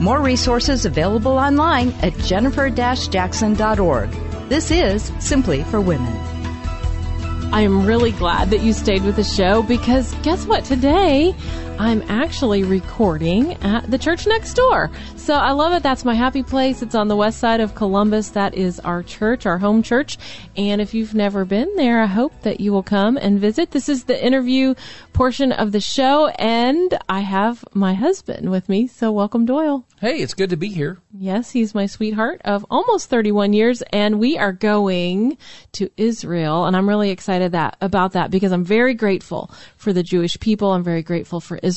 [0.00, 4.10] More resources available online at jennifer-jackson.org.
[4.48, 6.12] This is Simply for Women.
[7.52, 10.64] I am really glad that you stayed with the show because guess what?
[10.64, 11.34] Today
[11.80, 14.90] I'm actually recording at the church next door.
[15.14, 15.82] So I love it.
[15.84, 16.82] That's my happy place.
[16.82, 18.30] It's on the west side of Columbus.
[18.30, 20.18] That is our church, our home church.
[20.56, 23.70] And if you've never been there, I hope that you will come and visit.
[23.70, 24.74] This is the interview
[25.12, 28.88] portion of the show and I have my husband with me.
[28.88, 29.84] So welcome Doyle.
[30.00, 30.98] Hey, it's good to be here.
[31.12, 35.38] Yes, he's my sweetheart of almost 31 years and we are going
[35.72, 40.02] to Israel and I'm really excited that about that because I'm very grateful for the
[40.02, 40.72] Jewish people.
[40.72, 41.67] I'm very grateful for Israel.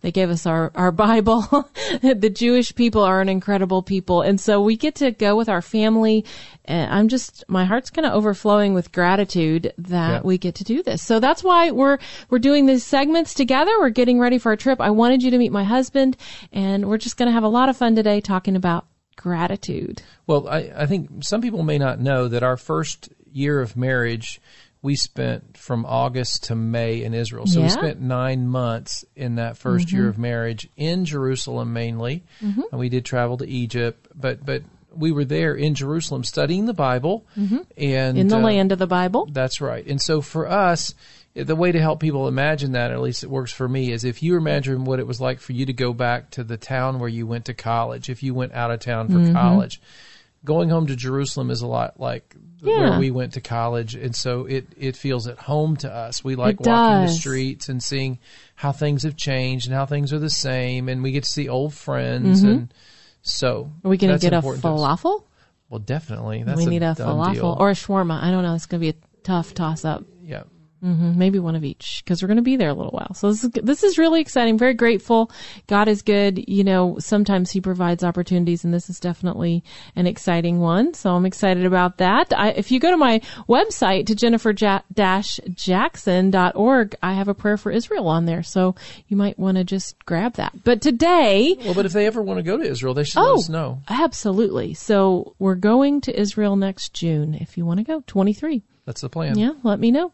[0.00, 1.68] They gave us our, our Bible.
[2.02, 4.22] the Jewish people are an incredible people.
[4.22, 6.24] And so we get to go with our family.
[6.64, 10.20] And I'm just, my heart's kind of overflowing with gratitude that yeah.
[10.22, 11.02] we get to do this.
[11.02, 11.98] So that's why we're,
[12.30, 13.72] we're doing these segments together.
[13.78, 14.80] We're getting ready for our trip.
[14.80, 16.16] I wanted you to meet my husband
[16.52, 18.86] and we're just going to have a lot of fun today talking about
[19.16, 20.02] gratitude.
[20.26, 24.40] Well, I, I think some people may not know that our first year of marriage,
[24.84, 27.46] we spent from August to May in Israel.
[27.46, 27.64] So yeah.
[27.64, 29.96] we spent nine months in that 1st mm-hmm.
[29.96, 32.22] year of marriage in Jerusalem mainly.
[32.42, 32.60] Mm-hmm.
[32.70, 34.62] And we did travel to Egypt, but but
[34.94, 37.60] we were there in Jerusalem studying the Bible mm-hmm.
[37.78, 39.26] and in the uh, land of the Bible.
[39.32, 39.86] That's right.
[39.86, 40.94] And so for us,
[41.32, 44.22] the way to help people imagine that, at least it works for me, is if
[44.22, 47.08] you imagine what it was like for you to go back to the town where
[47.08, 49.32] you went to college, if you went out of town for mm-hmm.
[49.32, 49.80] college
[50.44, 52.78] going home to Jerusalem is a lot like yeah.
[52.78, 56.22] where we went to college, and so it it feels at home to us.
[56.22, 57.14] We like it walking does.
[57.14, 58.18] the streets and seeing
[58.54, 61.48] how things have changed and how things are the same, and we get to see
[61.48, 62.48] old friends, mm-hmm.
[62.48, 62.74] and
[63.22, 65.24] so are we going to get a falafel?
[65.70, 66.42] Well, definitely.
[66.42, 67.56] That's we need a, a falafel deal.
[67.58, 68.22] or a shawarma.
[68.22, 68.54] I don't know.
[68.54, 70.04] It's going to be a tough toss up.
[70.22, 70.44] Yeah.
[70.84, 73.14] Mm-hmm, maybe one of each because we're going to be there a little while.
[73.14, 74.58] So this is this is really exciting.
[74.58, 75.30] Very grateful.
[75.66, 76.46] God is good.
[76.46, 79.64] You know, sometimes He provides opportunities, and this is definitely
[79.96, 80.92] an exciting one.
[80.92, 82.34] So I'm excited about that.
[82.36, 88.06] I, if you go to my website to jennifer-jackson.org, I have a prayer for Israel
[88.06, 88.42] on there.
[88.42, 88.74] So
[89.08, 90.52] you might want to just grab that.
[90.64, 93.30] But today, well, but if they ever want to go to Israel, they should oh,
[93.30, 93.80] let us know.
[93.88, 94.74] Absolutely.
[94.74, 97.32] So we're going to Israel next June.
[97.32, 98.62] If you want to go, 23.
[98.86, 99.38] That's the plan.
[99.38, 100.12] Yeah, let me know.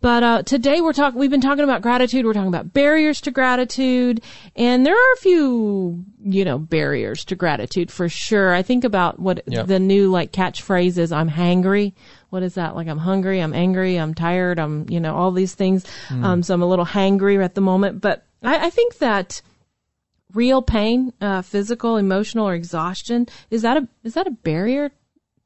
[0.00, 1.20] But uh, today we're talking.
[1.20, 2.24] We've been talking about gratitude.
[2.24, 4.22] We're talking about barriers to gratitude,
[4.56, 8.52] and there are a few, you know, barriers to gratitude for sure.
[8.52, 9.68] I think about what yep.
[9.68, 11.12] the new like catchphrase is.
[11.12, 11.92] I'm hangry.
[12.30, 12.74] What is that?
[12.74, 13.38] Like I'm hungry.
[13.38, 13.96] I'm angry.
[13.96, 14.58] I'm tired.
[14.58, 15.84] I'm you know all these things.
[16.08, 16.24] Mm.
[16.24, 18.00] Um, so I'm a little hangry at the moment.
[18.00, 19.42] But I, I think that
[20.34, 24.90] real pain, uh, physical, emotional, or exhaustion is that a is that a barrier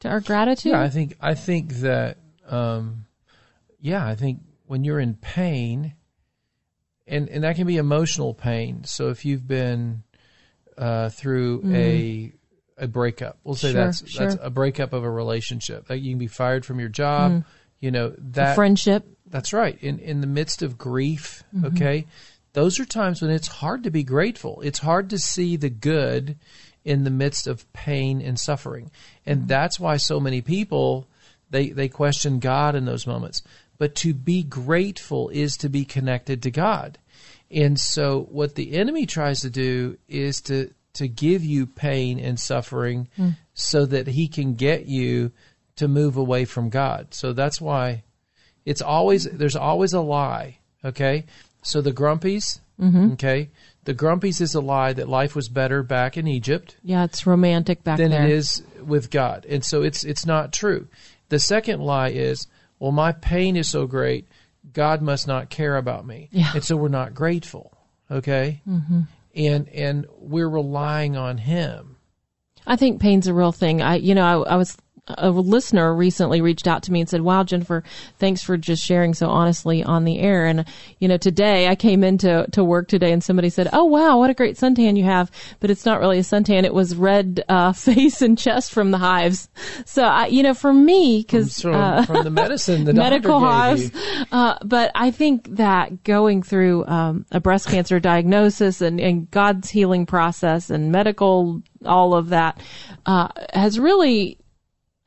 [0.01, 0.73] to our gratitude?
[0.73, 2.17] Yeah, I think I think that
[2.53, 3.07] um,
[3.81, 5.95] yeah, I think when you're in pain,
[7.07, 8.85] and and that can be emotional pain.
[8.85, 10.03] So if you've been
[10.79, 11.75] uh, through mm.
[11.75, 12.33] a
[12.85, 14.27] a breakup, we'll say sure, that's sure.
[14.27, 15.89] that's a breakup of a relationship.
[15.91, 17.33] Like you can be fired from your job.
[17.33, 17.45] Mm.
[17.81, 19.05] You know that a friendship.
[19.27, 19.77] That's right.
[19.81, 21.67] In in the midst of grief, mm-hmm.
[21.67, 22.07] okay,
[22.53, 24.61] those are times when it's hard to be grateful.
[24.61, 26.37] It's hard to see the good
[26.85, 28.91] in the midst of pain and suffering,
[29.27, 29.49] and mm-hmm.
[29.49, 31.09] that's why so many people
[31.53, 33.43] they, they question God in those moments.
[33.79, 36.99] But to be grateful is to be connected to God.
[37.51, 42.41] And so what the enemy tries to do is to, to give you pain and
[42.41, 43.37] suffering mm.
[43.55, 45.33] so that he can get you
[45.77, 47.15] to move away from God.
[47.15, 48.03] So that's why
[48.65, 50.59] it's always, there's always a lie.
[50.85, 51.27] Okay.
[51.63, 53.13] So the grumpies, mm-hmm.
[53.13, 53.51] okay,
[53.85, 56.77] the grumpies is a lie that life was better back in Egypt.
[56.83, 58.25] Yeah, it's romantic back than there.
[58.25, 59.47] it is with God.
[59.49, 60.89] And so it's it's not true.
[61.33, 62.47] The second lie is,
[62.79, 64.29] well, my pain is so great,
[64.71, 66.29] God must not care about me.
[66.31, 66.51] Yeah.
[66.53, 67.73] And so we're not grateful.
[68.11, 68.61] Okay?
[68.69, 69.01] Mm-hmm.
[69.35, 71.97] And and we're relying on him.
[72.67, 73.81] I think pain's a real thing.
[73.81, 74.77] I you know, I, I was
[75.09, 77.83] a listener recently reached out to me and said, "Wow, Jennifer,
[78.19, 80.65] thanks for just sharing so honestly on the air." And
[81.01, 84.31] you know, today I came into to work today, and somebody said, "Oh, wow, what
[84.31, 87.73] a great suntan you have!" But it's not really a suntan; it was red uh,
[87.73, 89.49] face and chest from the hives.
[89.87, 93.91] So, I, you know, for me, because from, uh, from, the medicine, the medical hives.
[94.31, 99.69] Uh, but I think that going through um, a breast cancer diagnosis and, and God's
[99.69, 102.61] healing process and medical all of that
[103.07, 104.39] uh, has really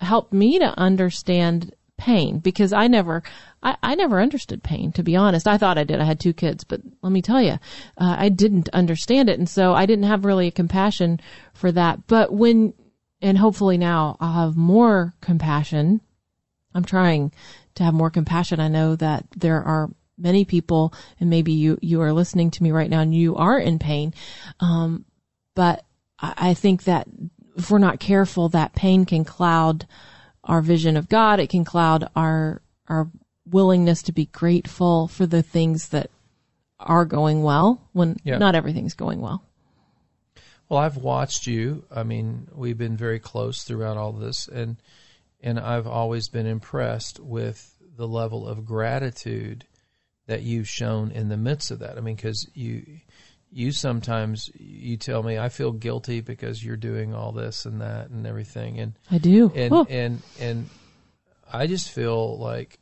[0.06, 3.24] helped me to understand pain because I never,
[3.63, 5.48] I, I, never understood pain, to be honest.
[5.48, 6.00] I thought I did.
[6.00, 7.54] I had two kids, but let me tell you,
[7.98, 9.40] uh, I didn't understand it.
[9.40, 11.19] And so I didn't have really a compassion
[11.54, 12.07] for that.
[12.07, 12.74] But when,
[13.22, 16.02] and hopefully now I'll have more compassion.
[16.74, 17.31] I'm trying
[17.75, 18.60] to have more compassion.
[18.60, 22.72] I know that there are many people and maybe you, you are listening to me
[22.72, 24.13] right now and you are in pain.
[24.60, 25.06] Um,
[25.56, 25.86] but
[26.19, 27.08] I, I think that
[27.56, 29.88] if we're not careful, that pain can cloud
[30.44, 31.40] our vision of God.
[31.40, 33.10] It can cloud our, our
[33.46, 36.10] willingness to be grateful for the things that
[36.80, 38.38] are going well when Yeah.
[38.38, 39.44] not everything's going well.
[40.68, 41.86] Well, I've watched you.
[41.92, 44.78] I mean, we've been very close throughout all this, and
[45.42, 49.66] and I've always been impressed with the level of gratitude
[50.25, 51.98] that you've shown in the midst of that.
[51.98, 52.84] I mean, because you
[53.56, 58.10] you sometimes you tell me I feel guilty because you're doing all this and that
[58.10, 59.50] and everything, and I do.
[59.56, 60.69] and and and
[61.52, 62.78] I just feel like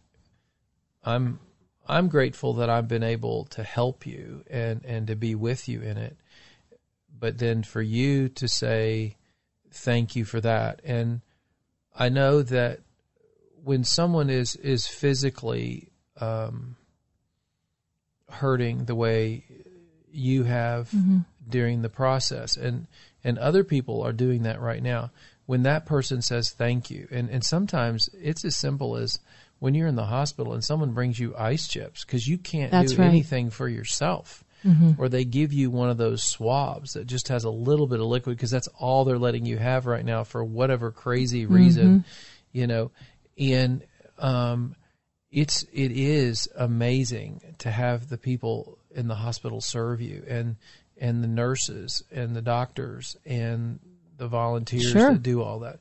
[1.05, 1.39] I'm
[1.87, 5.81] I'm grateful that I've been able to help you and and to be with you
[5.81, 6.17] in it.
[7.19, 9.17] But then for you to say
[9.69, 11.21] thank you for that and
[11.95, 12.79] I know that
[13.63, 16.77] when someone is is physically um,
[18.27, 19.45] hurting the way
[20.13, 21.19] you have mm-hmm.
[21.49, 22.55] during the process.
[22.57, 22.87] And
[23.23, 25.11] and other people are doing that right now.
[25.45, 29.19] When that person says thank you and and sometimes it's as simple as
[29.59, 32.93] when you're in the hospital and someone brings you ice chips because you can't That's
[32.93, 33.07] do right.
[33.07, 34.43] anything for yourself.
[34.65, 34.91] Mm-hmm.
[34.97, 38.05] Or they give you one of those swabs that just has a little bit of
[38.05, 41.53] liquid because that's all they're letting you have right now for whatever crazy mm-hmm.
[41.53, 42.05] reason
[42.53, 42.91] you know?
[43.37, 43.83] And
[44.19, 44.75] um
[45.33, 50.55] it's it is amazing to have the people in the hospital serve you and
[50.97, 53.79] and the nurses and the doctors and
[54.17, 55.11] the volunteers Sure.
[55.13, 55.79] that do all that.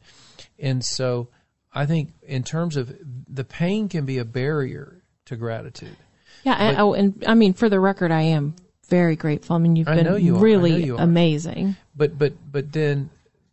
[0.59, 1.29] And so
[1.73, 2.94] I think in terms of
[3.29, 5.97] the pain can be a barrier to gratitude.
[6.44, 8.56] Yeah, and, oh, and I mean, for the record, I am
[8.88, 9.56] very grateful.
[9.56, 10.17] I mean, you've been you are.
[10.17, 11.76] I know really you amazing.
[11.94, 13.11] But but but then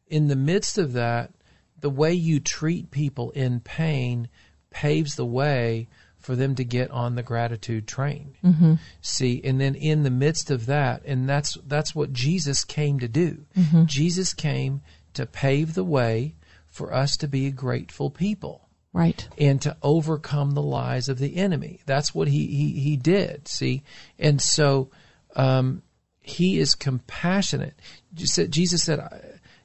[0.08, 1.32] in the midst of that,
[1.80, 4.30] the way you treat people in pain
[4.70, 5.88] paves the way
[6.30, 8.36] for them to get on the gratitude train.
[8.44, 8.76] Mm-hmm.
[9.02, 13.08] See, and then in the midst of that, and that's that's what Jesus came to
[13.08, 13.46] do.
[13.86, 14.82] Jesus came
[15.16, 16.36] to pave the way
[16.68, 19.28] for us to be a grateful people Right.
[19.40, 21.80] and to overcome the lies of the enemy.
[21.88, 23.48] That's what he he, he did.
[23.48, 23.82] See,
[24.20, 24.92] and so
[25.36, 25.82] um,
[26.22, 27.74] he is compassionate.
[28.14, 29.22] Jesus said, Jesus said, I-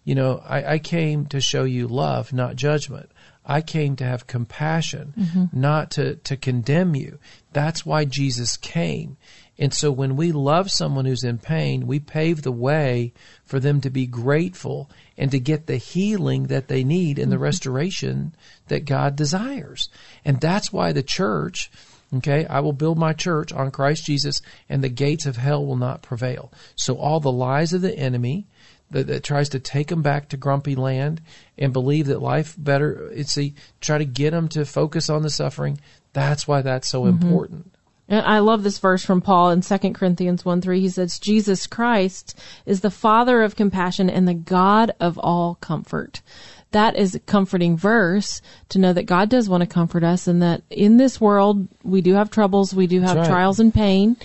[0.06, 3.10] you know, I, I came to show you love, not judgment.
[3.46, 5.61] I came to have compassion, mm-hmm.
[5.61, 7.19] not to, to condemn you.
[7.52, 9.17] That's why Jesus came.
[9.58, 13.12] And so when we love someone who's in pain, we pave the way
[13.44, 17.37] for them to be grateful and to get the healing that they need and the
[17.37, 17.44] mm-hmm.
[17.44, 18.35] restoration
[18.69, 19.88] that God desires.
[20.25, 21.70] And that's why the church,
[22.17, 25.76] okay, I will build my church on Christ Jesus and the gates of hell will
[25.76, 26.50] not prevail.
[26.75, 28.46] So all the lies of the enemy,
[28.90, 31.20] that, that tries to take them back to grumpy land
[31.58, 35.31] and believe that life better it's see try to get them to focus on the
[35.31, 35.81] suffering
[36.12, 37.75] that's why that's so important
[38.06, 40.81] And I love this verse from Paul in 2 Corinthians 1 3.
[40.81, 46.20] He says, Jesus Christ is the Father of compassion and the God of all comfort.
[46.72, 50.42] That is a comforting verse to know that God does want to comfort us and
[50.42, 53.28] that in this world we do have troubles, we do have right.
[53.28, 54.16] trials and pain.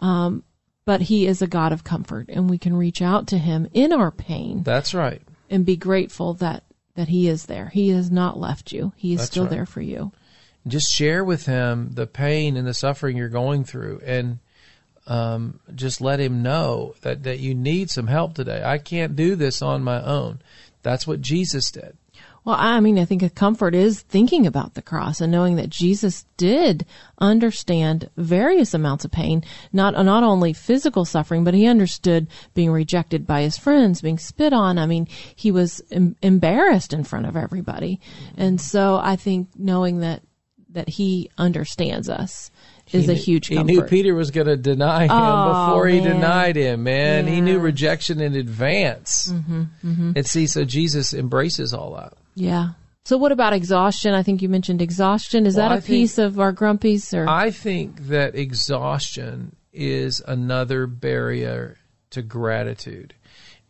[0.00, 0.44] Um,
[0.86, 3.92] but he is a God of comfort and we can reach out to him in
[3.92, 6.64] our pain that's right and be grateful that,
[6.94, 7.68] that he is there.
[7.68, 8.92] He has not left you.
[8.96, 9.50] He is That's still right.
[9.50, 10.12] there for you.
[10.66, 14.38] just share with him the pain and the suffering you're going through and
[15.06, 19.36] um, just let him know that, that you need some help today i can't do
[19.36, 20.40] this on my own
[20.82, 21.94] that's what jesus did
[22.44, 25.70] Well, I mean, I think a comfort is thinking about the cross and knowing that
[25.70, 26.84] Jesus did
[27.18, 33.26] understand various amounts of pain, not not only physical suffering, but he understood being rejected
[33.26, 34.78] by his friends, being spit on.
[34.78, 37.98] I mean, he was em- embarrassed in front of everybody,
[38.36, 40.22] and so I think knowing that
[40.70, 42.50] that he understands us
[42.92, 45.86] is He a knew- huge He knew Peter was going to deny him Oh, before
[45.86, 46.10] he man.
[46.16, 47.26] denied him, man.
[47.28, 49.32] He knew rejection in advance.
[49.32, 52.12] Mm-hmm, And see, so Jesus embraces all that.
[52.34, 52.70] Yeah.
[53.04, 54.14] So what about exhaustion?
[54.14, 55.44] I think you mentioned exhaustion.
[55.44, 57.28] Is Well, that a piece of our grumpies or?
[57.28, 61.76] I think that exhaustion is another barrier
[62.10, 63.14] to gratitude.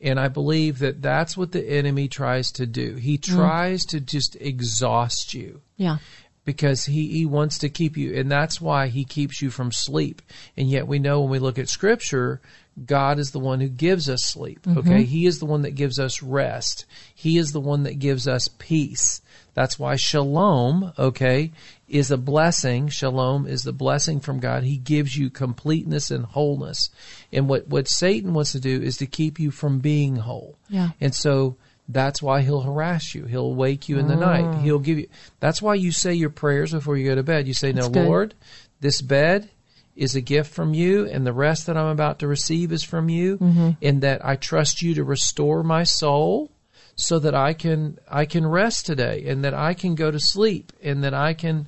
[0.01, 2.95] And I believe that that's what the enemy tries to do.
[2.95, 3.23] He mm.
[3.23, 5.63] tries to just exhaust you.
[5.77, 5.97] yeah.
[6.45, 10.23] Because he, he wants to keep you and that's why he keeps you from sleep.
[10.57, 12.41] And yet we know when we look at scripture
[12.87, 14.79] god is the one who gives us sleep mm-hmm.
[14.79, 15.05] okay?
[15.05, 16.87] He is the one that gives us rest.
[17.15, 19.23] He is the one that gives us peace.
[19.55, 21.53] That's why shalom okay
[21.89, 22.89] is a blessing.
[22.89, 24.65] Shalom is the blessing from god.
[24.65, 26.91] He gives you completeness and wholeness.
[27.33, 30.57] And what what satan wants to do is to keep you from being whole.
[30.69, 30.91] Yeah.
[31.01, 31.57] and so
[31.89, 33.25] that's why he'll harass you.
[33.27, 34.19] He'll wake you in the Mm.
[34.21, 34.55] night.
[34.63, 35.09] He'll give you.
[35.41, 37.47] That's why you say your prayers before you go to bed.
[37.47, 38.35] You say, "No, Lord,
[38.81, 39.51] this bed
[39.97, 43.09] is a gift from you, and the rest that I'm about to receive is from
[43.09, 43.71] you, Mm-hmm.
[43.83, 46.51] and that I trust you to restore my soul
[46.97, 50.73] so that I can I can rest today and that I can go to sleep
[50.83, 51.67] and that I can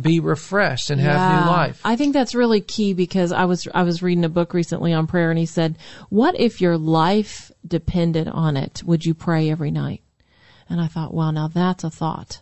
[0.00, 1.40] be refreshed and have Yeah.
[1.40, 1.80] new life.
[1.84, 5.06] I think that's really key because I was I was reading a book recently on
[5.06, 5.76] prayer and he said,
[6.08, 8.82] "What if your life depended on it?
[8.84, 10.02] Would you pray every night?"
[10.68, 12.40] And I thought, "Wow, now that's a thought.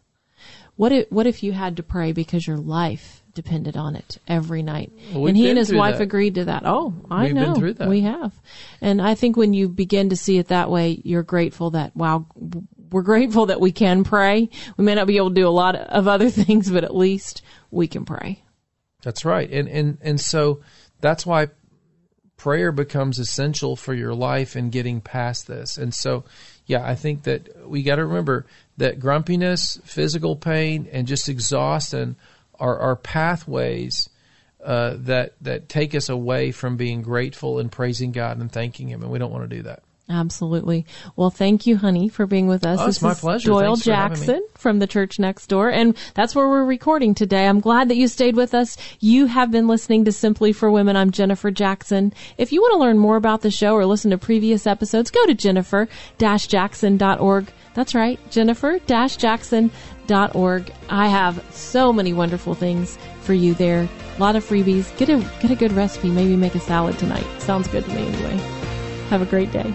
[0.76, 4.62] What if what if you had to pray because your life depended on it every
[4.62, 6.02] night?" Well, and he and his wife that.
[6.02, 6.64] agreed to that.
[6.66, 7.54] Oh, I We've been know.
[7.54, 7.88] through that.
[7.88, 8.32] We have.
[8.82, 12.26] And I think when you begin to see it that way, you're grateful that wow,
[12.96, 14.48] we're grateful that we can pray.
[14.78, 17.42] We may not be able to do a lot of other things, but at least
[17.70, 18.42] we can pray.
[19.02, 19.50] That's right.
[19.50, 20.62] And and and so
[21.02, 21.48] that's why
[22.38, 25.76] prayer becomes essential for your life and getting past this.
[25.76, 26.24] And so
[26.64, 28.46] yeah, I think that we got to remember
[28.78, 32.16] that grumpiness, physical pain and just exhaustion
[32.58, 34.08] are are pathways
[34.64, 39.02] uh, that that take us away from being grateful and praising God and thanking him
[39.02, 39.82] and we don't want to do that.
[40.08, 40.86] Absolutely.
[41.16, 42.78] Well, thank you, honey, for being with us.
[42.80, 43.48] Oh, it's this my is pleasure.
[43.48, 43.86] Doyle Thanks.
[43.86, 47.44] Jackson from the church next door, and that's where we're recording today.
[47.46, 48.76] I'm glad that you stayed with us.
[49.00, 50.94] You have been listening to Simply for Women.
[50.94, 52.12] I'm Jennifer Jackson.
[52.38, 55.26] If you want to learn more about the show or listen to previous episodes, go
[55.26, 57.52] to jennifer-jackson.org.
[57.74, 60.72] That's right, jennifer-jackson.org.
[60.88, 63.88] I have so many wonderful things for you there.
[64.16, 64.96] A lot of freebies.
[64.98, 66.10] Get a get a good recipe.
[66.10, 67.26] Maybe make a salad tonight.
[67.40, 68.36] Sounds good to me anyway.
[69.10, 69.74] Have a great day.